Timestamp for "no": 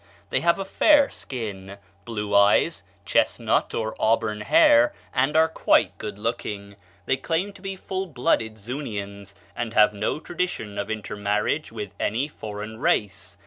9.93-10.19